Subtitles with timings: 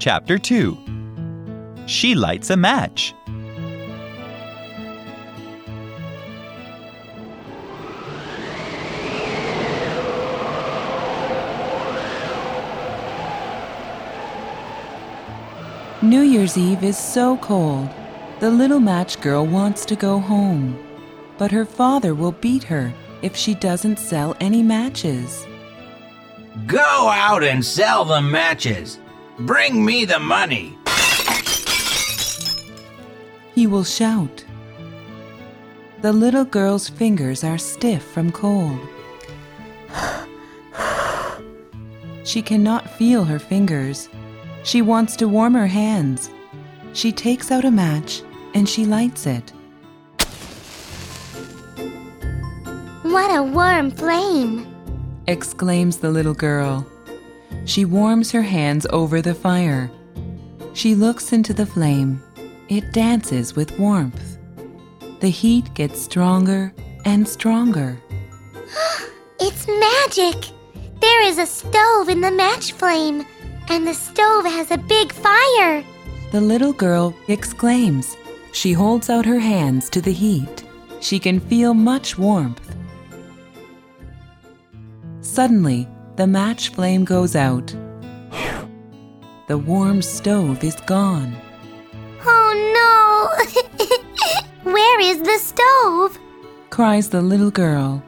[0.00, 3.12] Chapter 2 She lights a match.
[16.00, 17.90] New Year's Eve is so cold.
[18.38, 20.82] The little match girl wants to go home.
[21.36, 22.90] But her father will beat her
[23.20, 25.46] if she doesn't sell any matches.
[26.66, 28.98] Go out and sell the matches.
[29.46, 30.76] Bring me the money.
[33.54, 34.44] He will shout.
[36.02, 38.78] The little girl's fingers are stiff from cold.
[42.24, 44.10] She cannot feel her fingers.
[44.62, 46.28] She wants to warm her hands.
[46.92, 48.22] She takes out a match
[48.54, 49.52] and she lights it.
[53.02, 54.66] What a warm flame!
[55.26, 56.86] exclaims the little girl.
[57.64, 59.90] She warms her hands over the fire.
[60.72, 62.22] She looks into the flame.
[62.68, 64.38] It dances with warmth.
[65.20, 66.72] The heat gets stronger
[67.04, 68.00] and stronger.
[69.42, 70.52] It's magic!
[71.00, 73.24] There is a stove in the match flame,
[73.68, 75.82] and the stove has a big fire.
[76.30, 78.16] The little girl exclaims.
[78.52, 80.64] She holds out her hands to the heat.
[81.00, 82.76] She can feel much warmth.
[85.22, 85.88] Suddenly,
[86.20, 87.74] the match flame goes out.
[89.48, 91.34] The warm stove is gone.
[92.26, 94.70] Oh no!
[94.70, 96.18] Where is the stove?
[96.68, 98.02] cries the little girl.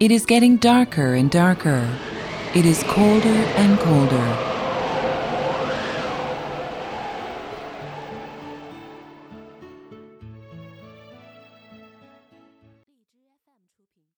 [0.00, 1.86] It is getting darker and darker.
[2.54, 4.57] It is colder and colder.